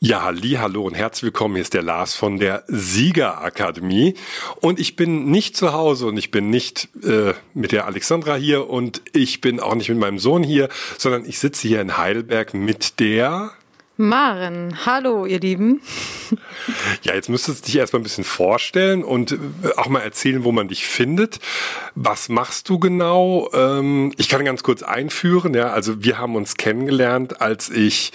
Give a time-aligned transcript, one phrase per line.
[0.00, 1.56] Ja, halli, hallo und herzlich willkommen.
[1.56, 4.14] Hier ist der Lars von der Siegerakademie
[4.60, 8.70] und ich bin nicht zu Hause und ich bin nicht äh, mit der Alexandra hier
[8.70, 12.54] und ich bin auch nicht mit meinem Sohn hier, sondern ich sitze hier in Heidelberg
[12.54, 13.50] mit der
[13.96, 15.80] Maren, hallo ihr Lieben.
[17.02, 19.38] Ja, jetzt müsstest du dich erstmal ein bisschen vorstellen und äh,
[19.76, 21.40] auch mal erzählen, wo man dich findet.
[21.94, 23.50] Was machst du genau?
[23.54, 28.12] Ähm, ich kann ganz kurz einführen, ja, also wir haben uns kennengelernt, als ich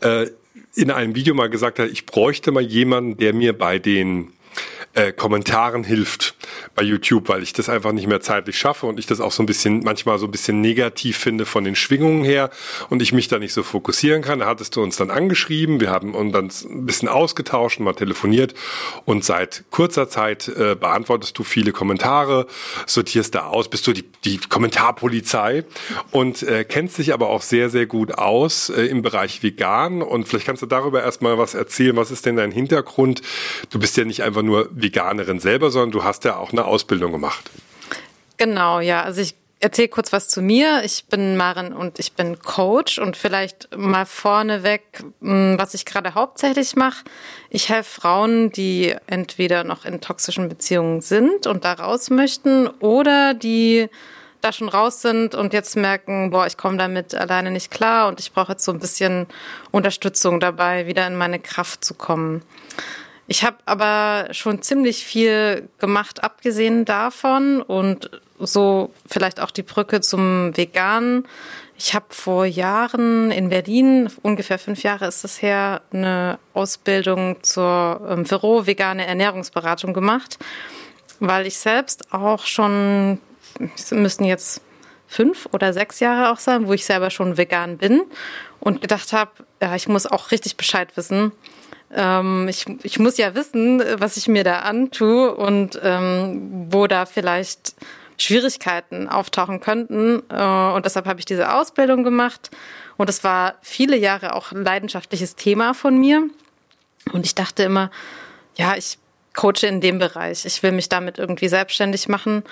[0.00, 0.28] äh,
[0.74, 4.32] in einem Video mal gesagt habe, ich bräuchte mal jemanden, der mir bei den
[4.94, 6.34] äh, Kommentaren hilft
[6.74, 9.42] bei YouTube, weil ich das einfach nicht mehr zeitlich schaffe und ich das auch so
[9.42, 12.50] ein bisschen, manchmal so ein bisschen negativ finde von den Schwingungen her
[12.90, 14.40] und ich mich da nicht so fokussieren kann.
[14.40, 18.54] Da hattest du uns dann angeschrieben, wir haben uns dann ein bisschen ausgetauscht, mal telefoniert
[19.04, 22.46] und seit kurzer Zeit äh, beantwortest du viele Kommentare,
[22.86, 25.64] sortierst da aus, bist du die, die Kommentarpolizei
[26.10, 30.28] und äh, kennst dich aber auch sehr, sehr gut aus äh, im Bereich vegan und
[30.28, 31.96] vielleicht kannst du darüber erstmal was erzählen.
[31.96, 33.22] Was ist denn dein Hintergrund?
[33.70, 37.12] Du bist ja nicht einfach nur Veganerin selber, sondern du hast ja auch eine Ausbildung
[37.12, 37.50] gemacht.
[38.36, 39.02] Genau, ja.
[39.02, 40.82] Also ich erzähle kurz was zu mir.
[40.84, 46.14] Ich bin Maren und ich bin Coach und vielleicht mal vorneweg, hm, was ich gerade
[46.14, 47.04] hauptsächlich mache.
[47.48, 53.34] Ich helfe Frauen, die entweder noch in toxischen Beziehungen sind und da raus möchten oder
[53.34, 53.88] die
[54.40, 58.18] da schon raus sind und jetzt merken, boah, ich komme damit alleine nicht klar und
[58.18, 59.26] ich brauche jetzt so ein bisschen
[59.70, 62.42] Unterstützung dabei, wieder in meine Kraft zu kommen.
[63.32, 67.62] Ich habe aber schon ziemlich viel gemacht, abgesehen davon.
[67.62, 71.26] Und so vielleicht auch die Brücke zum Veganen.
[71.78, 78.06] Ich habe vor Jahren in Berlin, ungefähr fünf Jahre ist es her, eine Ausbildung zur
[78.06, 80.38] ähm, Büro vegane Ernährungsberatung gemacht,
[81.18, 83.18] weil ich selbst auch schon,
[83.74, 84.60] es müssen jetzt
[85.06, 88.02] fünf oder sechs Jahre auch sein, wo ich selber schon vegan bin
[88.60, 89.30] und gedacht habe,
[89.62, 91.32] ja, ich muss auch richtig Bescheid wissen,
[91.94, 97.06] ähm, ich, ich muss ja wissen, was ich mir da antue und ähm, wo da
[97.06, 97.74] vielleicht
[98.18, 100.22] Schwierigkeiten auftauchen könnten.
[100.30, 102.50] Äh, und deshalb habe ich diese Ausbildung gemacht.
[102.96, 106.28] Und es war viele Jahre auch ein leidenschaftliches Thema von mir.
[107.12, 107.90] Und ich dachte immer,
[108.56, 108.98] ja, ich
[109.34, 110.44] coache in dem Bereich.
[110.44, 112.44] Ich will mich damit irgendwie selbstständig machen.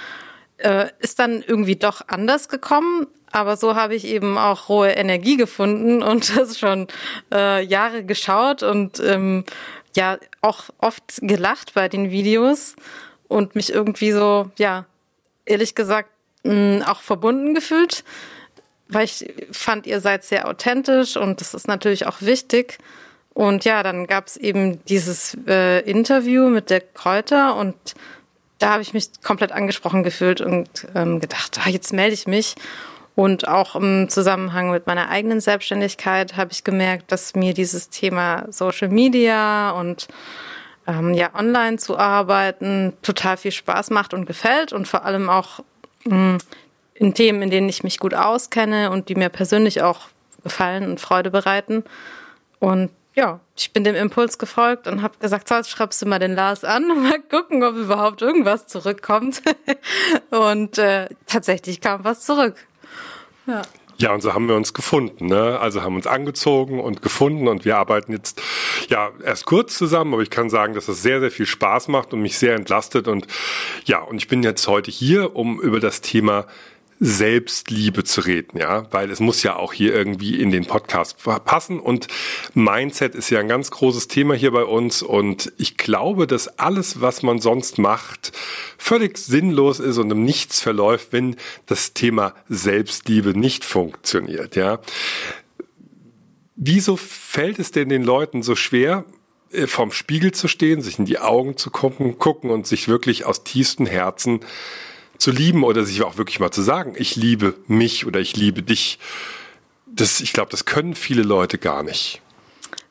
[0.62, 3.06] Äh, ist dann irgendwie doch anders gekommen.
[3.32, 6.88] Aber so habe ich eben auch rohe Energie gefunden und das schon
[7.32, 9.44] äh, Jahre geschaut und ähm,
[9.96, 12.76] ja auch oft gelacht bei den Videos
[13.28, 14.84] und mich irgendwie so, ja,
[15.46, 16.10] ehrlich gesagt,
[16.42, 18.04] mh, auch verbunden gefühlt,
[18.88, 22.78] weil ich fand, ihr seid sehr authentisch und das ist natürlich auch wichtig.
[23.32, 27.76] Und ja, dann gab es eben dieses äh, Interview mit der Kräuter und
[28.60, 32.54] da habe ich mich komplett angesprochen gefühlt und ähm, gedacht, ah, jetzt melde ich mich.
[33.16, 38.46] Und auch im Zusammenhang mit meiner eigenen Selbstständigkeit habe ich gemerkt, dass mir dieses Thema
[38.50, 40.08] Social Media und
[40.86, 45.60] ähm, ja online zu arbeiten total viel Spaß macht und gefällt und vor allem auch
[46.04, 46.38] mh, hm,
[46.94, 50.08] in Themen, in denen ich mich gut auskenne und die mir persönlich auch
[50.42, 51.82] gefallen und Freude bereiten.
[52.58, 56.34] Und ja, ich bin dem Impuls gefolgt und habe gesagt, so, schreibst du mal den
[56.34, 59.42] Lars an und mal gucken, ob überhaupt irgendwas zurückkommt.
[60.30, 62.54] und äh, tatsächlich kam was zurück.
[63.46, 63.62] Ja.
[63.98, 65.26] Ja, und so haben wir uns gefunden.
[65.26, 65.58] Ne?
[65.60, 68.40] Also haben uns angezogen und gefunden und wir arbeiten jetzt
[68.88, 72.14] ja erst kurz zusammen, aber ich kann sagen, dass es sehr, sehr viel Spaß macht
[72.14, 73.08] und mich sehr entlastet.
[73.08, 73.26] Und
[73.84, 76.46] ja, und ich bin jetzt heute hier, um über das Thema
[77.02, 81.16] Selbstliebe zu reden, ja, weil es muss ja auch hier irgendwie in den Podcast
[81.46, 81.80] passen.
[81.80, 82.08] Und
[82.52, 85.02] Mindset ist ja ein ganz großes Thema hier bei uns.
[85.02, 88.32] Und ich glaube, dass alles, was man sonst macht,
[88.76, 94.80] völlig sinnlos ist und im Nichts verläuft, wenn das Thema Selbstliebe nicht funktioniert, ja.
[96.54, 99.06] Wieso fällt es denn den Leuten so schwer,
[99.50, 103.24] äh, vorm Spiegel zu stehen, sich in die Augen zu gucken, gucken und sich wirklich
[103.24, 104.40] aus tiefstem Herzen
[105.20, 108.62] zu lieben oder sich auch wirklich mal zu sagen, ich liebe mich oder ich liebe
[108.62, 108.98] dich.
[109.86, 112.22] Das, ich glaube, das können viele Leute gar nicht.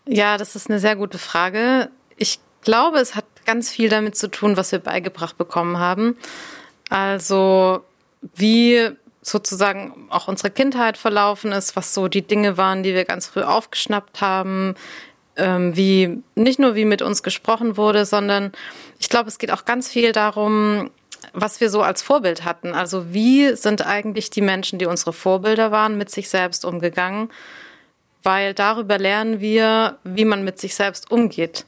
[0.05, 1.89] Ja, das ist eine sehr gute Frage.
[2.17, 6.17] Ich glaube, es hat ganz viel damit zu tun, was wir beigebracht bekommen haben.
[6.89, 7.83] Also
[8.21, 8.89] wie
[9.21, 13.41] sozusagen auch unsere Kindheit verlaufen ist, was so die Dinge waren, die wir ganz früh
[13.41, 14.75] aufgeschnappt haben,
[15.35, 18.51] ähm, wie nicht nur wie mit uns gesprochen wurde, sondern
[18.99, 20.91] ich glaube, es geht auch ganz viel darum,
[21.33, 22.73] was wir so als Vorbild hatten.
[22.73, 27.29] Also wie sind eigentlich die Menschen, die unsere Vorbilder waren, mit sich selbst umgegangen?
[28.23, 31.65] Weil darüber lernen wir, wie man mit sich selbst umgeht.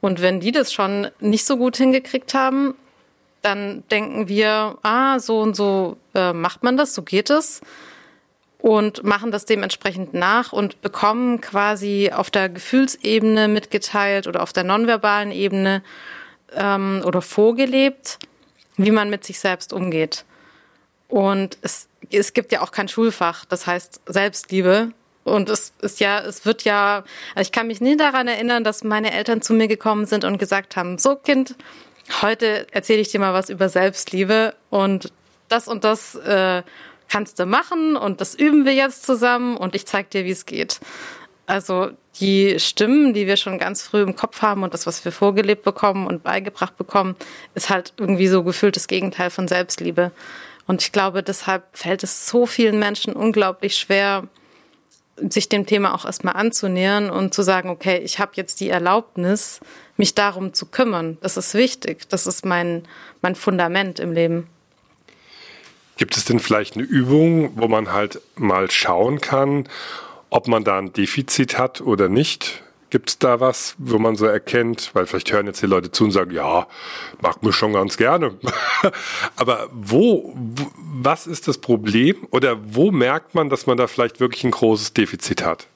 [0.00, 2.74] Und wenn die das schon nicht so gut hingekriegt haben,
[3.42, 7.60] dann denken wir, ah, so und so äh, macht man das, so geht es.
[8.64, 14.64] und machen das dementsprechend nach und bekommen quasi auf der Gefühlsebene mitgeteilt oder auf der
[14.64, 15.82] nonverbalen Ebene
[16.54, 18.18] ähm, oder vorgelebt,
[18.76, 20.24] wie man mit sich selbst umgeht.
[21.08, 24.92] Und es, es gibt ja auch kein Schulfach, das heißt Selbstliebe.
[25.22, 27.04] Und es ist ja, es wird ja,
[27.34, 30.38] also ich kann mich nie daran erinnern, dass meine Eltern zu mir gekommen sind und
[30.38, 31.56] gesagt haben, so Kind,
[32.20, 35.12] heute erzähle ich dir mal was über Selbstliebe und
[35.48, 36.62] das und das äh,
[37.08, 40.46] kannst du machen und das üben wir jetzt zusammen und ich zeig dir, wie es
[40.46, 40.80] geht.
[41.46, 45.12] Also die Stimmen, die wir schon ganz früh im Kopf haben und das, was wir
[45.12, 47.16] vorgelebt bekommen und beigebracht bekommen,
[47.54, 50.12] ist halt irgendwie so gefühlt das Gegenteil von Selbstliebe.
[50.66, 54.28] Und ich glaube, deshalb fällt es so vielen Menschen unglaublich schwer,
[55.16, 59.60] sich dem Thema auch erstmal anzunähern und zu sagen, okay, ich habe jetzt die Erlaubnis,
[59.96, 61.18] mich darum zu kümmern.
[61.20, 62.08] Das ist wichtig.
[62.08, 62.82] Das ist mein,
[63.22, 64.48] mein Fundament im Leben.
[65.96, 69.68] Gibt es denn vielleicht eine Übung, wo man halt mal schauen kann,
[70.34, 72.64] ob man da ein Defizit hat oder nicht?
[72.90, 76.04] Gibt es da was, wo man so erkennt, weil vielleicht hören jetzt die Leute zu
[76.04, 76.66] und sagen, ja,
[77.22, 78.34] mag mir schon ganz gerne.
[79.36, 80.34] Aber wo,
[80.76, 84.92] was ist das Problem oder wo merkt man, dass man da vielleicht wirklich ein großes
[84.92, 85.68] Defizit hat?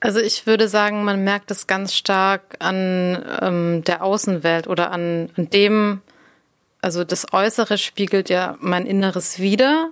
[0.00, 5.30] Also ich würde sagen, man merkt es ganz stark an ähm, der Außenwelt oder an,
[5.38, 6.02] an dem,
[6.82, 9.90] also das Äußere spiegelt ja mein Inneres wider.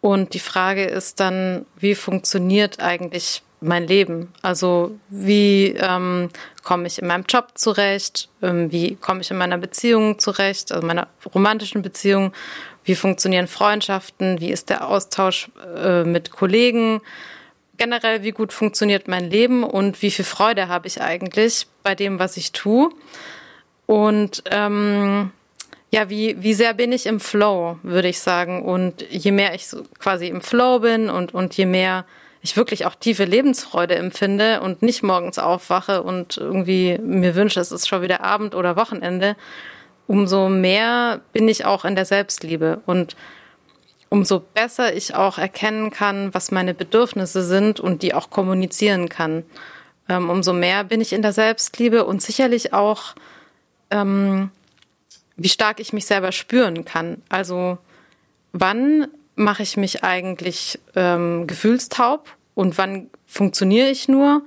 [0.00, 4.32] Und die Frage ist dann, wie funktioniert eigentlich mein Leben?
[4.42, 6.28] Also wie ähm,
[6.62, 8.28] komme ich in meinem Job zurecht?
[8.42, 12.32] Ähm, wie komme ich in meiner Beziehung zurecht, also meiner romantischen Beziehung?
[12.84, 14.40] Wie funktionieren Freundschaften?
[14.40, 17.00] Wie ist der Austausch äh, mit Kollegen?
[17.76, 22.18] Generell, wie gut funktioniert mein Leben und wie viel Freude habe ich eigentlich bei dem,
[22.18, 22.90] was ich tue?
[23.86, 25.32] Und ähm,
[25.90, 28.62] ja, wie, wie sehr bin ich im Flow, würde ich sagen.
[28.62, 32.04] Und je mehr ich so quasi im Flow bin und, und je mehr
[32.40, 37.72] ich wirklich auch tiefe Lebensfreude empfinde und nicht morgens aufwache und irgendwie mir wünsche, es
[37.72, 39.36] ist schon wieder Abend oder Wochenende,
[40.06, 43.16] umso mehr bin ich auch in der Selbstliebe und
[44.08, 49.44] umso besser ich auch erkennen kann, was meine Bedürfnisse sind und die auch kommunizieren kann.
[50.08, 53.14] Ähm, umso mehr bin ich in der Selbstliebe und sicherlich auch,
[53.90, 54.50] ähm,
[55.38, 57.22] wie stark ich mich selber spüren kann.
[57.28, 57.78] Also
[58.52, 59.06] wann
[59.36, 64.42] mache ich mich eigentlich ähm, gefühlstaub und wann funktioniere ich nur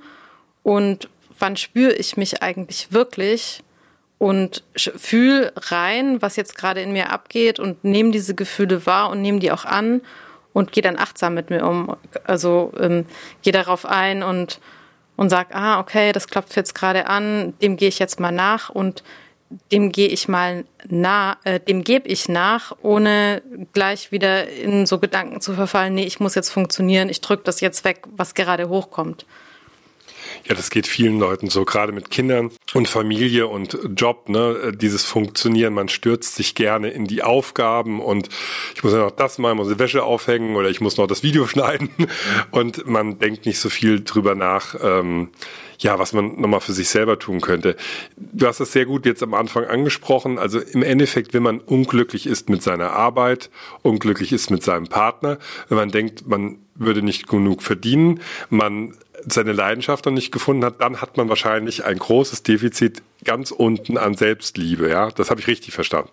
[0.62, 1.08] und
[1.38, 3.64] wann spüre ich mich eigentlich wirklich
[4.18, 9.22] und fühle rein, was jetzt gerade in mir abgeht und nehme diese Gefühle wahr und
[9.22, 10.02] nehme die auch an
[10.52, 11.96] und gehe dann achtsam mit mir um.
[12.24, 13.06] Also ähm,
[13.40, 14.60] gehe darauf ein und,
[15.16, 18.68] und sag, ah, okay, das klopft jetzt gerade an, dem gehe ich jetzt mal nach
[18.68, 19.02] und
[19.70, 24.98] dem gehe ich mal nah, äh, dem gebe ich nach, ohne gleich wieder in so
[24.98, 28.68] Gedanken zu verfallen, nee, ich muss jetzt funktionieren, ich drücke das jetzt weg, was gerade
[28.68, 29.26] hochkommt.
[30.44, 35.04] Ja, das geht vielen Leuten so, gerade mit Kindern und Familie und Job, ne, dieses
[35.04, 35.74] Funktionieren.
[35.74, 38.28] Man stürzt sich gerne in die Aufgaben und
[38.74, 41.22] ich muss ja noch das mal, muss die Wäsche aufhängen oder ich muss noch das
[41.22, 41.90] Video schneiden
[42.50, 45.30] und man denkt nicht so viel drüber nach, ähm,
[45.82, 47.76] ja, was man nochmal für sich selber tun könnte.
[48.16, 50.38] Du hast das sehr gut jetzt am Anfang angesprochen.
[50.38, 53.50] Also im Endeffekt, wenn man unglücklich ist mit seiner Arbeit,
[53.82, 55.38] unglücklich ist mit seinem Partner,
[55.68, 58.94] wenn man denkt, man würde nicht genug verdienen, man
[59.26, 63.98] seine Leidenschaft noch nicht gefunden hat, dann hat man wahrscheinlich ein großes Defizit ganz unten
[63.98, 64.88] an Selbstliebe.
[64.88, 66.10] Ja, das habe ich richtig verstanden.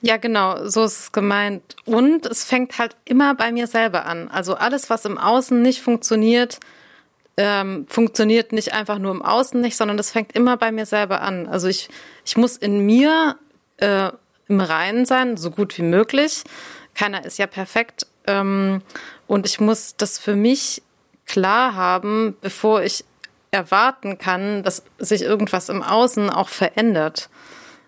[0.00, 1.74] Ja, genau, so ist es gemeint.
[1.84, 4.28] Und es fängt halt immer bei mir selber an.
[4.28, 6.60] Also alles, was im Außen nicht funktioniert,
[7.38, 11.20] ähm, funktioniert nicht einfach nur im Außen nicht, sondern das fängt immer bei mir selber
[11.20, 11.46] an.
[11.46, 11.88] Also ich,
[12.24, 13.36] ich muss in mir
[13.76, 14.10] äh,
[14.48, 16.42] im Reinen sein, so gut wie möglich.
[16.96, 18.08] Keiner ist ja perfekt.
[18.26, 18.82] Ähm,
[19.28, 20.82] und ich muss das für mich
[21.26, 23.04] klar haben, bevor ich
[23.52, 27.30] erwarten kann, dass sich irgendwas im Außen auch verändert.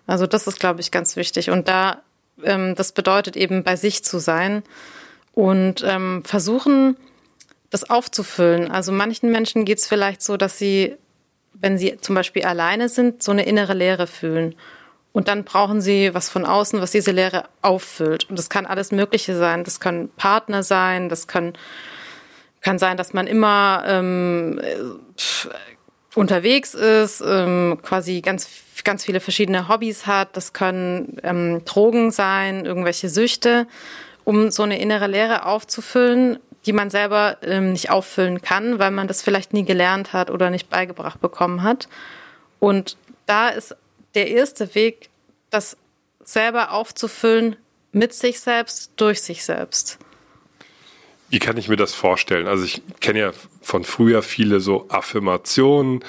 [0.07, 1.49] Also das ist, glaube ich, ganz wichtig.
[1.49, 2.01] Und da,
[2.41, 4.63] ähm, das bedeutet eben bei sich zu sein
[5.33, 6.95] und ähm, versuchen,
[7.71, 8.69] das aufzufüllen.
[8.69, 10.95] Also manchen Menschen geht es vielleicht so, dass sie,
[11.53, 14.55] wenn sie zum Beispiel alleine sind, so eine innere Leere fühlen.
[15.13, 18.29] Und dann brauchen sie was von außen, was diese Leere auffüllt.
[18.29, 19.63] Und das kann alles Mögliche sein.
[19.63, 21.53] Das können Partner sein, das können,
[22.61, 24.61] kann sein, dass man immer ähm,
[26.15, 28.49] unterwegs ist, ähm, quasi ganz,
[28.83, 30.35] ganz viele verschiedene Hobbys hat.
[30.35, 33.67] Das können ähm, Drogen sein, irgendwelche Süchte,
[34.25, 39.07] um so eine innere Leere aufzufüllen die man selber ähm, nicht auffüllen kann, weil man
[39.07, 41.87] das vielleicht nie gelernt hat oder nicht beigebracht bekommen hat.
[42.59, 43.75] Und da ist
[44.13, 45.09] der erste Weg,
[45.49, 45.77] das
[46.23, 47.55] selber aufzufüllen
[47.91, 49.97] mit sich selbst, durch sich selbst.
[51.29, 52.47] Wie kann ich mir das vorstellen?
[52.47, 56.03] Also ich kenne ja von früher viele so Affirmationen.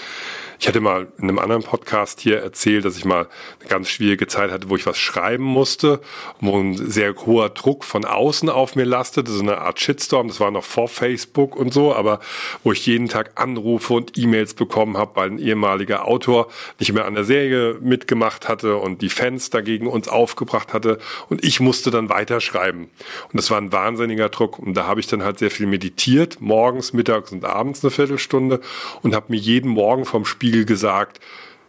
[0.58, 3.26] Ich hatte mal in einem anderen Podcast hier erzählt, dass ich mal
[3.58, 6.00] eine ganz schwierige Zeit hatte, wo ich was schreiben musste,
[6.40, 10.28] wo ein sehr hoher Druck von außen auf mir lastete, so eine Art Shitstorm.
[10.28, 12.20] Das war noch vor Facebook und so, aber
[12.62, 16.46] wo ich jeden Tag Anrufe und E-Mails bekommen habe, weil ein ehemaliger Autor
[16.78, 21.44] nicht mehr an der Serie mitgemacht hatte und die Fans dagegen uns aufgebracht hatte und
[21.44, 22.84] ich musste dann weiterschreiben.
[22.84, 26.40] Und das war ein wahnsinniger Druck und da habe ich dann halt sehr viel meditiert,
[26.40, 28.60] morgens, mittags abends eine Viertelstunde
[29.02, 31.20] und habe mir jeden Morgen vom Spiegel gesagt,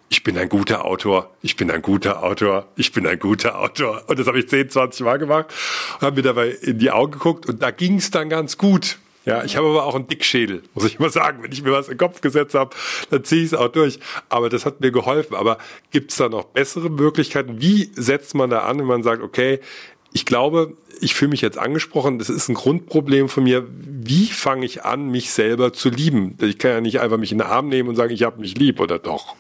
[0.10, 4.04] ich bin ein guter Autor, ich bin ein guter Autor, ich bin ein guter Autor.
[4.08, 5.48] Und das habe ich 10, 20 Mal gemacht
[5.96, 9.00] und habe mir dabei in die Augen geguckt und da ging es dann ganz gut.
[9.26, 11.42] Ja, ich habe aber auch einen Dickschädel, muss ich mal sagen.
[11.44, 12.76] Wenn ich mir was in den Kopf gesetzt habe,
[13.10, 14.00] dann ziehe ich es auch durch.
[14.28, 15.36] Aber das hat mir geholfen.
[15.36, 15.60] Aber
[15.92, 17.62] gibt es da noch bessere Möglichkeiten?
[17.62, 19.62] Wie setzt man da an, wenn man sagt, okay,
[20.14, 23.68] ich glaube, ich fühle mich jetzt angesprochen, das ist ein Grundproblem von mir.
[23.70, 26.38] Wie fange ich an, mich selber zu lieben?
[26.42, 28.56] Ich kann ja nicht einfach mich in den Arm nehmen und sagen, ich habe mich
[28.58, 29.36] lieb, oder doch?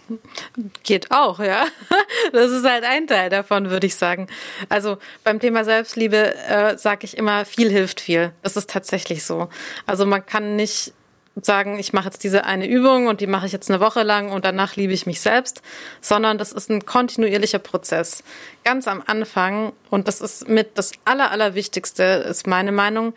[0.83, 1.65] Geht auch, ja.
[2.31, 4.27] Das ist halt ein Teil davon, würde ich sagen.
[4.69, 8.31] Also beim Thema Selbstliebe äh, sage ich immer, viel hilft viel.
[8.41, 9.49] Das ist tatsächlich so.
[9.85, 10.93] Also man kann nicht
[11.41, 14.31] sagen, ich mache jetzt diese eine Übung und die mache ich jetzt eine Woche lang
[14.31, 15.61] und danach liebe ich mich selbst,
[15.99, 18.23] sondern das ist ein kontinuierlicher Prozess.
[18.63, 23.13] Ganz am Anfang, und das ist mit das Aller, Allerwichtigste, ist meine Meinung,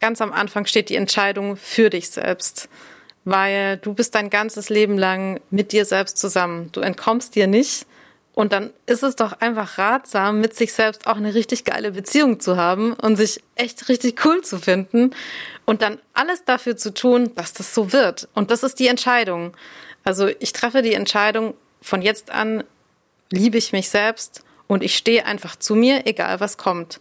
[0.00, 2.68] ganz am Anfang steht die Entscheidung für dich selbst.
[3.24, 6.70] Weil du bist dein ganzes Leben lang mit dir selbst zusammen.
[6.70, 7.86] Du entkommst dir nicht.
[8.36, 12.38] Und dann ist es doch einfach ratsam, mit sich selbst auch eine richtig geile Beziehung
[12.38, 15.14] zu haben und sich echt richtig cool zu finden
[15.64, 18.28] und dann alles dafür zu tun, dass das so wird.
[18.34, 19.56] Und das ist die Entscheidung.
[20.04, 22.62] Also ich treffe die Entscheidung, von jetzt an
[23.32, 27.00] liebe ich mich selbst und ich stehe einfach zu mir, egal was kommt.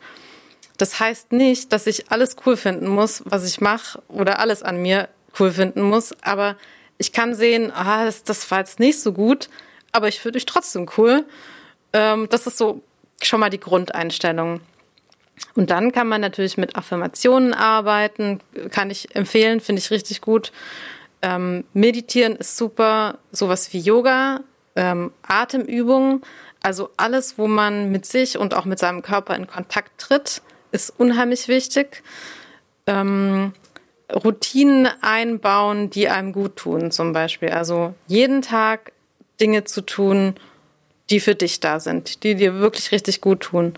[0.77, 4.81] Das heißt nicht, dass ich alles cool finden muss, was ich mache oder alles an
[4.81, 6.55] mir cool finden muss, aber
[6.97, 9.49] ich kann sehen, ah, das, das war jetzt nicht so gut,
[9.95, 11.25] aber ich fühle mich trotzdem cool.
[11.93, 12.83] Ähm, das ist so
[13.21, 14.59] schon mal die Grundeinstellung.
[15.55, 18.39] Und dann kann man natürlich mit Affirmationen arbeiten,
[18.71, 20.51] kann ich empfehlen, finde ich richtig gut.
[21.21, 24.41] Ähm, meditieren ist super, sowas wie Yoga,
[24.75, 26.21] ähm, Atemübungen,
[26.61, 30.93] also alles, wo man mit sich und auch mit seinem Körper in Kontakt tritt, ist
[30.97, 32.03] unheimlich wichtig.
[32.85, 33.53] Ähm,
[34.13, 37.49] Routinen einbauen, die einem gut tun, zum Beispiel.
[37.49, 38.91] Also jeden Tag
[39.39, 40.35] Dinge zu tun,
[41.09, 43.73] die für dich da sind, die dir wirklich richtig gut tun.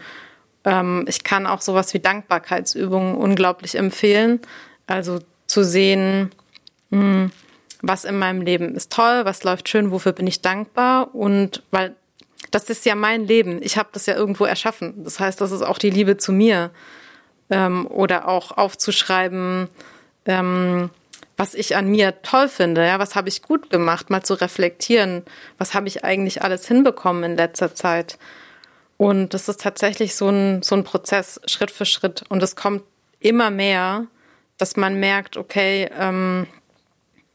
[0.64, 4.40] Ähm, ich kann auch sowas wie Dankbarkeitsübungen unglaublich empfehlen.
[4.86, 6.32] Also zu sehen,
[6.90, 7.32] mh, hm,
[7.82, 11.96] was in meinem Leben ist toll, was läuft schön, wofür bin ich dankbar und weil
[12.52, 13.62] das ist ja mein Leben.
[13.62, 15.04] Ich habe das ja irgendwo erschaffen.
[15.04, 16.72] Das heißt, das ist auch die Liebe zu mir.
[17.50, 19.70] Ähm, oder auch aufzuschreiben,
[20.26, 20.90] ähm,
[21.38, 25.24] was ich an mir toll finde, ja, was habe ich gut gemacht, mal zu reflektieren,
[25.60, 28.18] was habe ich eigentlich alles hinbekommen in letzter Zeit.
[28.98, 32.24] Und das ist tatsächlich so ein, so ein Prozess, Schritt für Schritt.
[32.30, 32.84] Und es kommt
[33.20, 34.08] immer mehr,
[34.58, 36.48] dass man merkt, okay, ähm,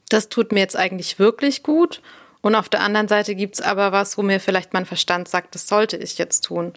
[0.09, 2.03] das tut mir jetzt eigentlich wirklich gut.
[2.41, 5.55] Und auf der anderen Seite gibt es aber was, wo mir vielleicht mein Verstand sagt,
[5.55, 6.73] das sollte ich jetzt tun.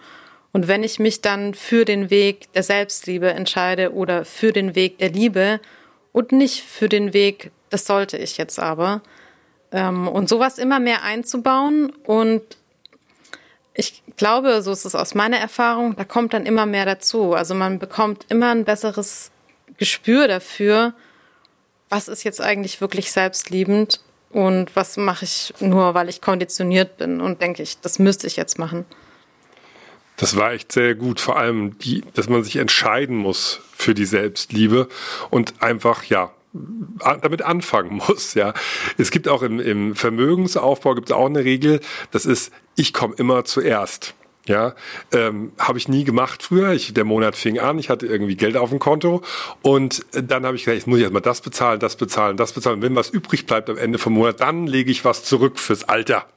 [0.51, 4.99] Und wenn ich mich dann für den Weg der Selbstliebe entscheide oder für den Weg
[4.99, 5.59] der Liebe
[6.15, 9.01] und nicht für den Weg, das sollte ich jetzt aber,
[9.73, 12.41] ähm, und sowas immer mehr einzubauen und
[13.73, 17.33] ich glaube, so ist es aus meiner Erfahrung, da kommt dann immer mehr dazu.
[17.33, 19.31] Also man bekommt immer ein besseres
[19.75, 20.93] Gespür dafür,
[21.89, 23.99] was ist jetzt eigentlich wirklich selbstliebend
[24.31, 28.37] und was mache ich nur, weil ich konditioniert bin und denke ich, das müsste ich
[28.37, 28.85] jetzt machen.
[30.17, 34.05] Das war echt sehr gut, vor allem die, dass man sich entscheiden muss für die
[34.05, 34.87] Selbstliebe
[35.29, 36.31] und einfach, ja,
[37.21, 38.33] damit anfangen muss.
[38.33, 38.53] Ja,
[38.97, 41.81] es gibt auch im, im Vermögensaufbau gibt es auch eine Regel.
[42.11, 44.15] Das ist, ich komme immer zuerst.
[44.47, 44.75] Ja,
[45.11, 46.71] ähm, habe ich nie gemacht früher.
[46.73, 49.23] Ich, der Monat fing an, ich hatte irgendwie Geld auf dem Konto
[49.63, 52.83] und dann habe ich gesagt, jetzt muss ich erstmal das bezahlen, das bezahlen, das bezahlen.
[52.83, 56.27] Wenn was übrig bleibt am Ende vom Monat, dann lege ich was zurück fürs Alter.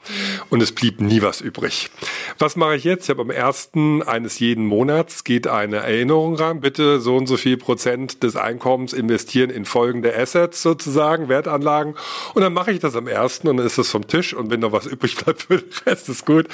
[0.49, 1.91] Und es blieb nie was übrig.
[2.39, 3.05] Was mache ich jetzt?
[3.05, 6.61] Ich habe am ersten eines jeden Monats geht eine Erinnerung rein.
[6.61, 11.95] Bitte so und so viel Prozent des Einkommens investieren in folgende Assets sozusagen, Wertanlagen.
[12.33, 14.33] Und dann mache ich das am ersten und dann ist das vom Tisch.
[14.33, 16.49] Und wenn noch was übrig bleibt für den Rest, ist gut.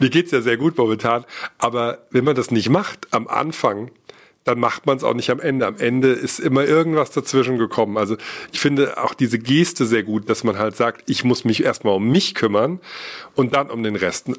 [0.00, 1.24] Mir geht's ja sehr gut momentan momentan.
[1.58, 3.90] Aber wenn man das nicht macht am Anfang,
[4.44, 5.66] dann macht man es auch nicht am Ende.
[5.66, 7.98] Am Ende ist immer irgendwas dazwischen gekommen.
[7.98, 8.16] Also
[8.50, 11.94] ich finde auch diese Geste sehr gut, dass man halt sagt, ich muss mich erstmal
[11.94, 12.80] um mich kümmern
[13.34, 14.30] und dann um den Rest.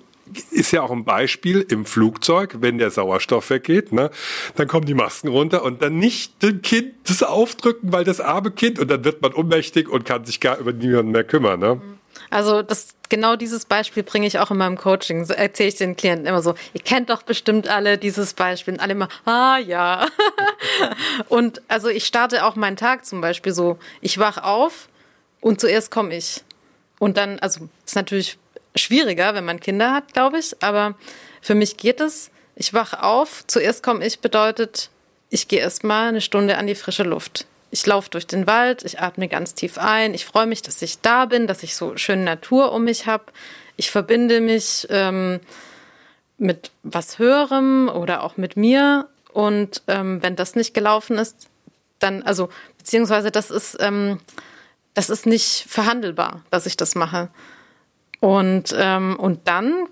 [0.52, 4.10] ist ja auch ein Beispiel im Flugzeug, wenn der Sauerstoff weggeht, ne,
[4.56, 8.52] dann kommen die Masken runter und dann nicht dem Kind das aufdrücken, weil das arme
[8.52, 11.60] Kind und dann wird man ohnmächtig und kann sich gar über niemanden mehr kümmern.
[11.60, 11.82] Ne?
[12.30, 15.26] Also das genau dieses Beispiel bringe ich auch in meinem Coaching.
[15.26, 18.76] So erzähle ich den Klienten immer so, ihr kennt doch bestimmt alle dieses Beispiel.
[18.76, 20.08] Und alle immer, ah ja.
[21.30, 24.88] und also ich starte auch meinen Tag zum Beispiel so, ich wach auf
[25.42, 26.44] und zuerst komme ich.
[27.00, 28.38] Und dann, also ist natürlich
[28.76, 30.96] schwieriger, wenn man Kinder hat, glaube ich, aber
[31.42, 32.30] für mich geht es.
[32.56, 34.90] Ich wach auf, zuerst komme ich bedeutet,
[35.30, 37.48] ich gehe erstmal eine Stunde an die frische Luft.
[37.72, 41.02] Ich laufe durch den Wald, ich atme ganz tief ein, ich freue mich, dass ich
[41.02, 43.26] da bin, dass ich so schöne Natur um mich habe.
[43.78, 45.40] Ich verbinde mich ähm,
[46.38, 49.08] mit was Höherem oder auch mit mir.
[49.32, 51.48] Und ähm, wenn das nicht gelaufen ist,
[52.00, 54.20] dann, also, beziehungsweise das ist, ähm,
[54.94, 57.30] das ist nicht verhandelbar, dass ich das mache.
[58.20, 59.88] Und, ähm, und dann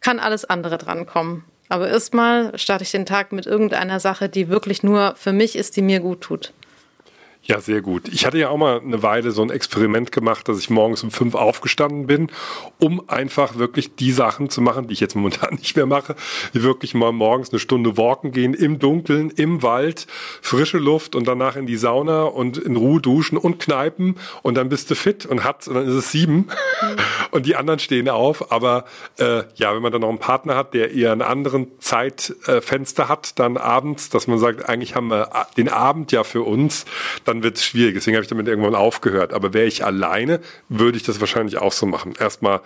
[0.00, 1.44] kann alles andere drankommen.
[1.68, 5.76] Aber erstmal starte ich den Tag mit irgendeiner Sache, die wirklich nur für mich ist,
[5.76, 6.52] die mir gut tut.
[7.50, 8.08] Ja, sehr gut.
[8.08, 11.10] Ich hatte ja auch mal eine Weile so ein Experiment gemacht, dass ich morgens um
[11.10, 12.30] fünf aufgestanden bin,
[12.78, 16.14] um einfach wirklich die Sachen zu machen, die ich jetzt momentan nicht mehr mache.
[16.52, 20.06] Die wirklich mal morgens eine Stunde walken gehen, im Dunkeln, im Wald,
[20.42, 24.68] frische Luft und danach in die Sauna und in Ruhe duschen und kneipen und dann
[24.68, 26.48] bist du fit und hat, und dann ist es sieben
[27.30, 28.52] und die anderen stehen auf.
[28.52, 28.84] Aber
[29.18, 33.08] äh, ja, wenn man dann noch einen Partner hat, der eher einen anderen Zeitfenster äh,
[33.08, 36.84] hat, dann abends, dass man sagt, eigentlich haben wir den Abend ja für uns,
[37.24, 37.94] dann dann wird es schwierig.
[37.94, 39.32] Deswegen habe ich damit irgendwann aufgehört.
[39.32, 42.14] Aber wäre ich alleine, würde ich das wahrscheinlich auch so machen.
[42.18, 42.60] Erstmal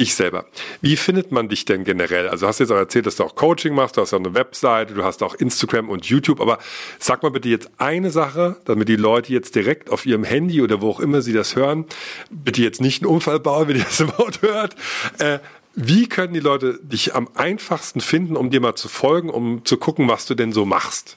[0.00, 0.46] ich selber.
[0.80, 2.28] Wie findet man dich denn generell?
[2.28, 4.32] Also hast du jetzt auch erzählt, dass du auch Coaching machst, du hast ja eine
[4.32, 6.58] Webseite, du hast auch Instagram und YouTube, aber
[7.00, 10.80] sag mal bitte jetzt eine Sache, damit die Leute jetzt direkt auf ihrem Handy oder
[10.80, 11.84] wo auch immer sie das hören,
[12.30, 14.76] bitte jetzt nicht einen Unfall bauen, wenn ihr das Wort hört.
[15.18, 15.40] Äh,
[15.74, 19.78] wie können die Leute dich am einfachsten finden, um dir mal zu folgen, um zu
[19.78, 21.16] gucken, was du denn so machst?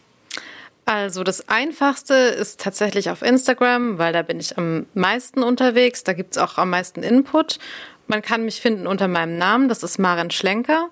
[0.86, 6.04] Also das Einfachste ist tatsächlich auf Instagram, weil da bin ich am meisten unterwegs.
[6.04, 7.60] Da gibt es auch am meisten Input.
[8.08, 10.90] Man kann mich finden unter meinem Namen, das ist Maren Schlenker.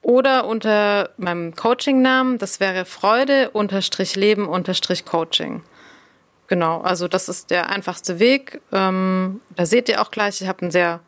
[0.00, 5.62] Oder unter meinem Coaching-Namen, das wäre Freude-Leben-Coaching.
[6.48, 8.60] Genau, also das ist der einfachste Weg.
[8.72, 10.98] Ähm, da seht ihr auch gleich, ich habe einen sehr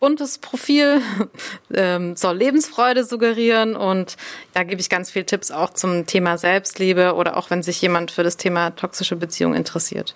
[0.00, 1.00] buntes Profil,
[1.74, 4.16] ähm, soll Lebensfreude suggerieren und
[4.54, 8.10] da gebe ich ganz viele Tipps auch zum Thema Selbstliebe oder auch wenn sich jemand
[8.10, 10.14] für das Thema toxische Beziehung interessiert.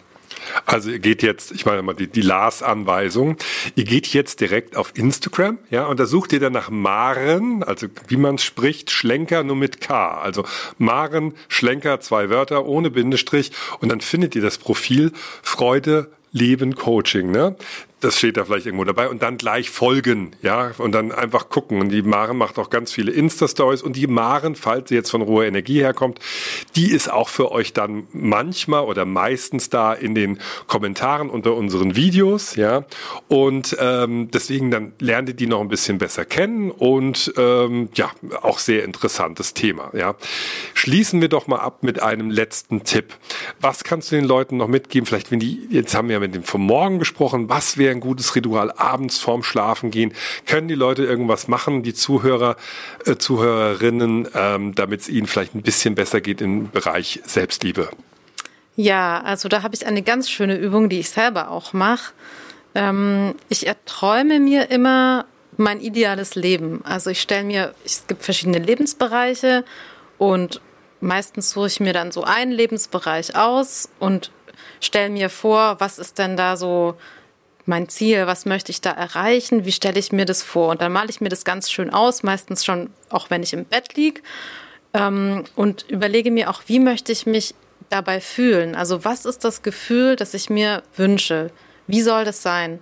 [0.66, 3.36] Also ihr geht jetzt, ich meine mal die, die Lars-Anweisung,
[3.74, 7.86] ihr geht jetzt direkt auf Instagram, ja, und da sucht ihr dann nach Maren, also
[8.08, 10.44] wie man spricht, Schlenker nur mit K, also
[10.78, 17.30] Maren, Schlenker, zwei Wörter ohne Bindestrich und dann findet ihr das Profil Freude, Leben Coaching,
[17.30, 17.56] ne?
[18.02, 21.80] Das steht da vielleicht irgendwo dabei und dann gleich folgen, ja, und dann einfach gucken.
[21.80, 25.22] Und die Maren macht auch ganz viele Insta-Stories und die Maren, falls sie jetzt von
[25.22, 26.18] roher Energie herkommt,
[26.74, 31.94] die ist auch für euch dann manchmal oder meistens da in den Kommentaren unter unseren
[31.94, 32.84] Videos, ja.
[33.28, 38.10] Und ähm, deswegen dann lernt ihr die noch ein bisschen besser kennen und ähm, ja,
[38.42, 40.16] auch sehr interessantes Thema, ja.
[40.74, 43.14] Schließen wir doch mal ab mit einem letzten Tipp.
[43.60, 45.06] Was kannst du den Leuten noch mitgeben?
[45.06, 48.00] Vielleicht, wenn die, jetzt haben wir ja mit dem vom Morgen gesprochen, was wäre ein
[48.00, 50.12] gutes Ritual abends vorm Schlafengehen?
[50.46, 52.56] Können die Leute irgendwas machen, die Zuhörer,
[53.06, 57.88] äh, Zuhörerinnen, ähm, damit es ihnen vielleicht ein bisschen besser geht im Bereich Selbstliebe?
[58.76, 62.12] Ja, also da habe ich eine ganz schöne Übung, die ich selber auch mache.
[62.74, 65.26] Ähm, ich erträume mir immer
[65.56, 66.80] mein ideales Leben.
[66.84, 69.64] Also ich stelle mir, es gibt verschiedene Lebensbereiche
[70.18, 70.60] und
[71.00, 74.30] meistens suche ich mir dann so einen Lebensbereich aus und
[74.80, 76.96] stelle mir vor, was ist denn da so
[77.66, 80.70] mein Ziel, was möchte ich da erreichen, wie stelle ich mir das vor.
[80.70, 83.64] Und dann male ich mir das ganz schön aus, meistens schon auch wenn ich im
[83.64, 84.20] Bett liege
[84.94, 87.54] ähm, und überlege mir auch, wie möchte ich mich
[87.88, 88.74] dabei fühlen.
[88.74, 91.50] Also was ist das Gefühl, das ich mir wünsche?
[91.86, 92.80] Wie soll das sein?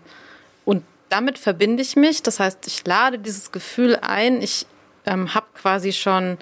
[0.64, 4.66] Und damit verbinde ich mich, das heißt, ich lade dieses Gefühl ein, ich
[5.04, 6.38] ähm, habe quasi schon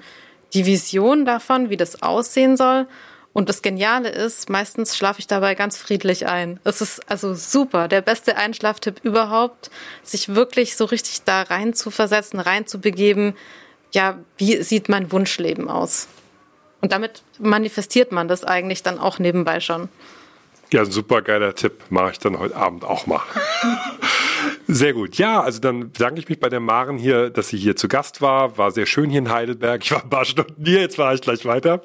[0.53, 2.87] die Vision davon, wie das aussehen soll
[3.31, 6.59] und das Geniale ist, meistens schlafe ich dabei ganz friedlich ein.
[6.63, 9.69] Es ist also super, der beste Einschlaftipp überhaupt,
[10.03, 13.35] sich wirklich so richtig da rein zu versetzen, rein zu begeben.
[13.91, 16.07] Ja, wie sieht mein Wunschleben aus?
[16.81, 19.89] Und damit manifestiert man das eigentlich dann auch nebenbei schon.
[20.71, 21.83] Ja, super geiler Tipp.
[21.89, 23.21] Mache ich dann heute Abend auch mal.
[24.71, 25.15] Sehr gut.
[25.15, 28.21] Ja, also dann bedanke ich mich bei der Maren hier, dass sie hier zu Gast
[28.21, 28.59] war.
[28.59, 29.83] War sehr schön hier in Heidelberg.
[29.83, 31.81] Ich war ein paar Stunden hier, jetzt war ich gleich weiter.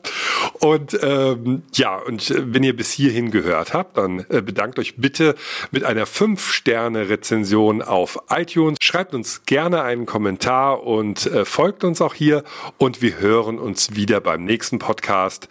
[0.61, 5.35] Und ähm, ja, und wenn ihr bis hierhin gehört habt, dann äh, bedankt euch bitte
[5.71, 8.77] mit einer 5-Sterne-Rezension auf iTunes.
[8.83, 12.45] Schreibt uns gerne einen Kommentar und äh, folgt uns auch hier.
[12.77, 15.49] Und wir hören uns wieder beim nächsten Podcast.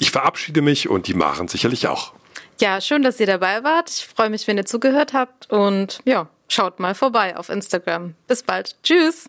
[0.00, 2.12] Ich verabschiede mich und die Maren sicherlich auch.
[2.60, 3.88] Ja, schön, dass ihr dabei wart.
[3.88, 8.14] Ich freue mich, wenn ihr zugehört habt und ja, schaut mal vorbei auf Instagram.
[8.26, 8.76] Bis bald.
[8.82, 9.28] Tschüss.